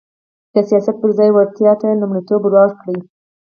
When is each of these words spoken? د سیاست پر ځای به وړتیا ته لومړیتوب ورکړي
د 0.53 0.55
سیاست 0.69 0.95
پر 1.01 1.11
ځای 1.17 1.29
به 1.31 1.35
وړتیا 1.35 1.71
ته 1.81 1.87
لومړیتوب 2.01 2.41
ورکړي 2.45 2.97